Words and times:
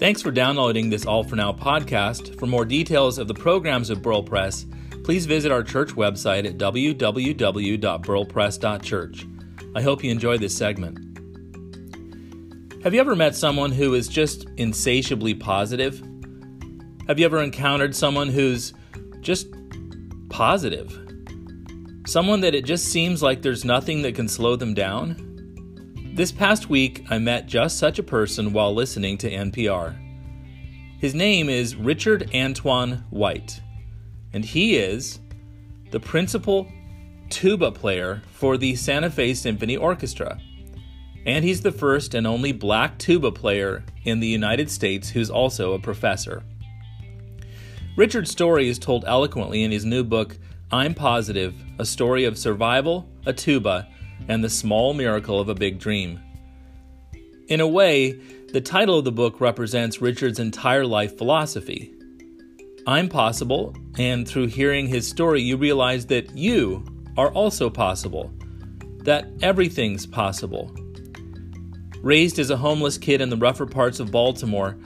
Thanks 0.00 0.20
for 0.22 0.30
downloading 0.30 0.88
this 0.88 1.04
All 1.04 1.22
for 1.22 1.36
Now 1.36 1.52
podcast. 1.52 2.40
For 2.40 2.46
more 2.46 2.64
details 2.64 3.18
of 3.18 3.28
the 3.28 3.34
programs 3.34 3.90
of 3.90 4.00
Burl 4.00 4.22
Press, 4.22 4.64
please 5.04 5.26
visit 5.26 5.52
our 5.52 5.62
church 5.62 5.90
website 5.90 6.46
at 6.46 6.56
www.burlpress.church. 6.56 9.26
I 9.74 9.82
hope 9.82 10.02
you 10.02 10.10
enjoy 10.10 10.38
this 10.38 10.56
segment. 10.56 10.98
Have 12.82 12.94
you 12.94 13.00
ever 13.00 13.14
met 13.14 13.36
someone 13.36 13.72
who 13.72 13.92
is 13.92 14.08
just 14.08 14.46
insatiably 14.56 15.34
positive? 15.34 16.02
Have 17.06 17.18
you 17.18 17.26
ever 17.26 17.42
encountered 17.42 17.94
someone 17.94 18.28
who's 18.28 18.72
just 19.20 19.48
positive? 20.30 20.98
Someone 22.06 22.40
that 22.40 22.54
it 22.54 22.64
just 22.64 22.86
seems 22.86 23.22
like 23.22 23.42
there's 23.42 23.66
nothing 23.66 24.00
that 24.00 24.14
can 24.14 24.28
slow 24.28 24.56
them 24.56 24.72
down? 24.72 25.26
This 26.12 26.32
past 26.32 26.68
week, 26.68 27.06
I 27.08 27.18
met 27.18 27.46
just 27.46 27.78
such 27.78 28.00
a 28.00 28.02
person 28.02 28.52
while 28.52 28.74
listening 28.74 29.16
to 29.18 29.30
NPR. 29.30 29.96
His 30.98 31.14
name 31.14 31.48
is 31.48 31.76
Richard 31.76 32.28
Antoine 32.34 33.04
White, 33.10 33.60
and 34.32 34.44
he 34.44 34.76
is 34.76 35.20
the 35.92 36.00
principal 36.00 36.66
tuba 37.30 37.70
player 37.70 38.22
for 38.32 38.58
the 38.58 38.74
Santa 38.74 39.08
Fe 39.08 39.34
Symphony 39.34 39.76
Orchestra. 39.76 40.40
And 41.26 41.44
he's 41.44 41.62
the 41.62 41.70
first 41.70 42.14
and 42.14 42.26
only 42.26 42.50
black 42.50 42.98
tuba 42.98 43.30
player 43.30 43.84
in 44.02 44.18
the 44.18 44.26
United 44.26 44.68
States 44.68 45.10
who's 45.10 45.30
also 45.30 45.74
a 45.74 45.78
professor. 45.78 46.42
Richard's 47.96 48.32
story 48.32 48.68
is 48.68 48.80
told 48.80 49.04
eloquently 49.06 49.62
in 49.62 49.70
his 49.70 49.84
new 49.84 50.02
book, 50.02 50.36
I'm 50.72 50.92
Possible 50.92 51.52
A 51.78 51.84
Story 51.84 52.24
of 52.24 52.36
Survival, 52.36 53.08
a 53.26 53.32
Tuba, 53.32 53.88
and 54.28 54.42
the 54.42 54.50
small 54.50 54.94
miracle 54.94 55.40
of 55.40 55.48
a 55.48 55.54
big 55.54 55.78
dream. 55.78 56.20
In 57.48 57.60
a 57.60 57.66
way, 57.66 58.12
the 58.52 58.60
title 58.60 58.98
of 58.98 59.04
the 59.04 59.12
book 59.12 59.40
represents 59.40 60.00
Richard's 60.00 60.38
entire 60.38 60.86
life 60.86 61.18
philosophy. 61.18 61.92
I'm 62.86 63.08
possible, 63.08 63.76
and 63.98 64.26
through 64.26 64.46
hearing 64.46 64.86
his 64.86 65.06
story, 65.06 65.42
you 65.42 65.56
realize 65.56 66.06
that 66.06 66.36
you 66.36 66.84
are 67.16 67.32
also 67.32 67.68
possible, 67.68 68.32
that 69.04 69.28
everything's 69.42 70.06
possible. 70.06 70.74
Raised 72.02 72.38
as 72.38 72.50
a 72.50 72.56
homeless 72.56 72.98
kid 72.98 73.20
in 73.20 73.28
the 73.28 73.36
rougher 73.36 73.66
parts 73.66 74.00
of 74.00 74.10
Baltimore, 74.10 74.76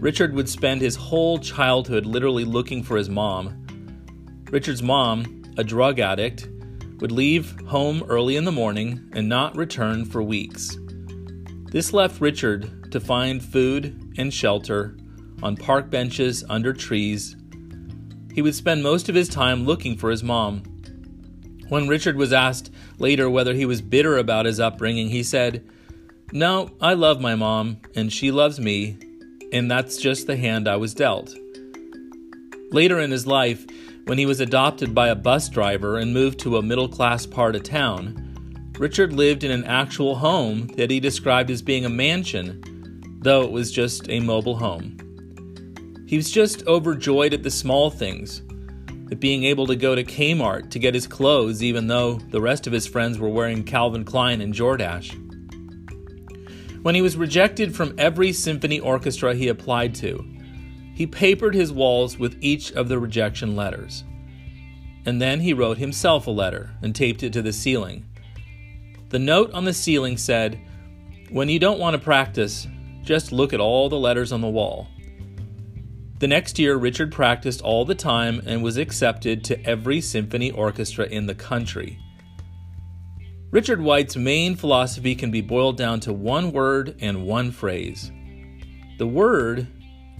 Richard 0.00 0.34
would 0.34 0.48
spend 0.48 0.80
his 0.80 0.96
whole 0.96 1.38
childhood 1.38 2.04
literally 2.04 2.44
looking 2.44 2.82
for 2.82 2.96
his 2.96 3.08
mom. 3.08 3.64
Richard's 4.50 4.82
mom, 4.82 5.42
a 5.56 5.64
drug 5.64 6.00
addict, 6.00 6.48
would 7.04 7.12
leave 7.12 7.60
home 7.66 8.02
early 8.08 8.34
in 8.34 8.46
the 8.46 8.50
morning 8.50 8.98
and 9.12 9.28
not 9.28 9.54
return 9.54 10.06
for 10.06 10.22
weeks. 10.22 10.78
This 11.70 11.92
left 11.92 12.18
Richard 12.18 12.90
to 12.92 12.98
find 12.98 13.44
food 13.44 14.14
and 14.16 14.32
shelter 14.32 14.96
on 15.42 15.54
park 15.54 15.90
benches 15.90 16.42
under 16.48 16.72
trees. 16.72 17.36
He 18.32 18.40
would 18.40 18.54
spend 18.54 18.82
most 18.82 19.10
of 19.10 19.14
his 19.14 19.28
time 19.28 19.66
looking 19.66 19.98
for 19.98 20.08
his 20.08 20.22
mom. 20.22 20.62
When 21.68 21.88
Richard 21.88 22.16
was 22.16 22.32
asked 22.32 22.70
later 22.96 23.28
whether 23.28 23.52
he 23.52 23.66
was 23.66 23.82
bitter 23.82 24.16
about 24.16 24.46
his 24.46 24.58
upbringing, 24.58 25.10
he 25.10 25.22
said, 25.22 25.62
No, 26.32 26.70
I 26.80 26.94
love 26.94 27.20
my 27.20 27.34
mom, 27.34 27.82
and 27.94 28.10
she 28.10 28.30
loves 28.30 28.58
me, 28.58 28.96
and 29.52 29.70
that's 29.70 29.98
just 29.98 30.26
the 30.26 30.38
hand 30.38 30.66
I 30.66 30.76
was 30.76 30.94
dealt. 30.94 31.34
Later 32.70 32.98
in 32.98 33.10
his 33.10 33.26
life, 33.26 33.66
when 34.04 34.18
he 34.18 34.26
was 34.26 34.40
adopted 34.40 34.94
by 34.94 35.08
a 35.08 35.14
bus 35.14 35.48
driver 35.48 35.96
and 35.96 36.12
moved 36.12 36.38
to 36.40 36.58
a 36.58 36.62
middle 36.62 36.88
class 36.88 37.24
part 37.24 37.56
of 37.56 37.62
town, 37.62 38.72
Richard 38.78 39.12
lived 39.12 39.44
in 39.44 39.50
an 39.50 39.64
actual 39.64 40.16
home 40.16 40.66
that 40.76 40.90
he 40.90 41.00
described 41.00 41.50
as 41.50 41.62
being 41.62 41.84
a 41.84 41.90
mansion, 41.90 42.62
though 43.20 43.42
it 43.42 43.50
was 43.50 43.72
just 43.72 44.08
a 44.10 44.20
mobile 44.20 44.56
home. 44.56 44.98
He 46.06 46.16
was 46.16 46.30
just 46.30 46.66
overjoyed 46.66 47.32
at 47.32 47.42
the 47.42 47.50
small 47.50 47.88
things, 47.88 48.42
at 49.10 49.20
being 49.20 49.44
able 49.44 49.66
to 49.68 49.76
go 49.76 49.94
to 49.94 50.04
Kmart 50.04 50.70
to 50.70 50.78
get 50.78 50.94
his 50.94 51.06
clothes, 51.06 51.62
even 51.62 51.86
though 51.86 52.16
the 52.30 52.42
rest 52.42 52.66
of 52.66 52.72
his 52.72 52.86
friends 52.86 53.18
were 53.18 53.28
wearing 53.28 53.64
Calvin 53.64 54.04
Klein 54.04 54.40
and 54.40 54.52
Jordache. 54.52 55.20
When 56.82 56.94
he 56.94 57.00
was 57.00 57.16
rejected 57.16 57.74
from 57.74 57.94
every 57.96 58.32
symphony 58.32 58.80
orchestra 58.80 59.34
he 59.34 59.48
applied 59.48 59.94
to, 59.96 60.22
he 60.94 61.06
papered 61.06 61.54
his 61.54 61.72
walls 61.72 62.18
with 62.18 62.38
each 62.40 62.72
of 62.72 62.88
the 62.88 62.98
rejection 62.98 63.56
letters. 63.56 64.04
And 65.04 65.20
then 65.20 65.40
he 65.40 65.52
wrote 65.52 65.78
himself 65.78 66.26
a 66.26 66.30
letter 66.30 66.70
and 66.82 66.94
taped 66.94 67.22
it 67.22 67.32
to 67.34 67.42
the 67.42 67.52
ceiling. 67.52 68.06
The 69.10 69.18
note 69.18 69.52
on 69.52 69.64
the 69.64 69.74
ceiling 69.74 70.16
said, 70.16 70.58
When 71.30 71.48
you 71.48 71.58
don't 71.58 71.78
want 71.78 71.94
to 71.94 72.02
practice, 72.02 72.66
just 73.02 73.32
look 73.32 73.52
at 73.52 73.60
all 73.60 73.88
the 73.88 73.98
letters 73.98 74.32
on 74.32 74.40
the 74.40 74.48
wall. 74.48 74.88
The 76.20 76.28
next 76.28 76.58
year, 76.58 76.76
Richard 76.76 77.12
practiced 77.12 77.60
all 77.60 77.84
the 77.84 77.94
time 77.94 78.40
and 78.46 78.62
was 78.62 78.76
accepted 78.78 79.44
to 79.44 79.62
every 79.66 80.00
symphony 80.00 80.50
orchestra 80.50 81.06
in 81.06 81.26
the 81.26 81.34
country. 81.34 81.98
Richard 83.50 83.80
White's 83.80 84.16
main 84.16 84.56
philosophy 84.56 85.14
can 85.14 85.30
be 85.30 85.40
boiled 85.40 85.76
down 85.76 86.00
to 86.00 86.12
one 86.12 86.50
word 86.50 86.96
and 87.00 87.26
one 87.26 87.50
phrase. 87.50 88.10
The 88.98 89.06
word 89.06 89.68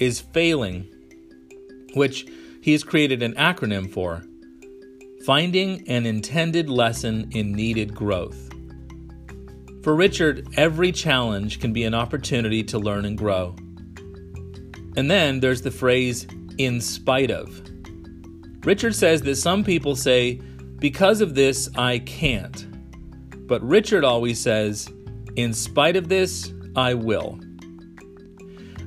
is 0.00 0.20
failing, 0.20 0.86
which 1.94 2.26
he 2.60 2.72
has 2.72 2.82
created 2.82 3.22
an 3.22 3.34
acronym 3.34 3.90
for 3.90 4.24
Finding 5.24 5.86
an 5.86 6.06
Intended 6.06 6.70
Lesson 6.70 7.30
in 7.32 7.52
Needed 7.52 7.94
Growth. 7.94 8.50
For 9.82 9.94
Richard, 9.94 10.48
every 10.56 10.92
challenge 10.92 11.60
can 11.60 11.72
be 11.72 11.84
an 11.84 11.94
opportunity 11.94 12.62
to 12.64 12.78
learn 12.78 13.04
and 13.04 13.16
grow. 13.16 13.54
And 14.96 15.10
then 15.10 15.40
there's 15.40 15.62
the 15.62 15.70
phrase, 15.70 16.26
in 16.58 16.80
spite 16.80 17.30
of. 17.30 17.62
Richard 18.64 18.94
says 18.94 19.22
that 19.22 19.36
some 19.36 19.62
people 19.62 19.94
say, 19.94 20.40
because 20.78 21.20
of 21.20 21.34
this, 21.34 21.68
I 21.76 21.98
can't. 22.00 22.66
But 23.46 23.62
Richard 23.62 24.04
always 24.04 24.40
says, 24.40 24.88
in 25.36 25.52
spite 25.52 25.96
of 25.96 26.08
this, 26.08 26.52
I 26.76 26.94
will. 26.94 27.38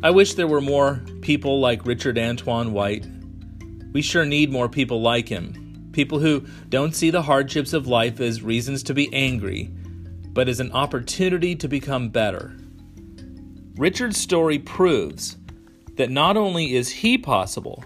I 0.04 0.12
wish 0.12 0.34
there 0.34 0.48
were 0.48 0.60
more 0.60 1.02
people 1.22 1.62
like 1.62 1.86
Richard 1.86 2.18
Antoine 2.18 2.74
White. 2.74 3.08
We 3.94 4.02
sure 4.02 4.26
need 4.26 4.52
more 4.52 4.68
people 4.68 5.02
like 5.02 5.30
him. 5.30 5.92
People 5.94 6.20
who 6.20 6.46
don't 6.68 6.94
see 6.94 7.10
the 7.10 7.22
hardships 7.22 7.72
of 7.72 7.88
life 7.88 8.20
as 8.20 8.42
reasons 8.42 8.84
to 8.84 8.94
be 8.94 9.14
angry, 9.14 9.70
but 10.34 10.50
as 10.50 10.60
an 10.60 10.74
opportunity 10.74 11.56
to 11.56 11.70
become 11.70 12.10
better. 12.10 12.54
Richard's 13.78 14.18
story 14.18 14.60
proves 14.60 15.38
that 15.96 16.10
not 16.10 16.36
only 16.36 16.76
is 16.76 16.90
he 16.90 17.18
possible, 17.18 17.86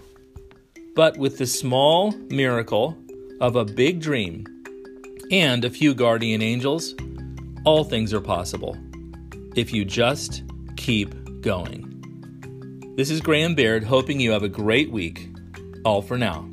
but 0.96 1.16
with 1.18 1.38
the 1.38 1.46
small 1.46 2.10
miracle 2.30 2.98
of 3.40 3.54
a 3.54 3.64
big 3.64 4.00
dream 4.00 4.44
and 5.30 5.64
a 5.64 5.70
few 5.70 5.94
guardian 5.94 6.42
angels, 6.42 6.96
all 7.64 7.84
things 7.84 8.12
are 8.12 8.20
possible 8.20 8.76
if 9.54 9.72
you 9.72 9.84
just 9.84 10.42
keep 10.76 11.14
going. 11.42 11.87
This 12.98 13.10
is 13.10 13.20
Graham 13.20 13.54
Baird, 13.54 13.84
hoping 13.84 14.18
you 14.18 14.32
have 14.32 14.42
a 14.42 14.48
great 14.48 14.90
week. 14.90 15.28
All 15.84 16.02
for 16.02 16.18
now. 16.18 16.50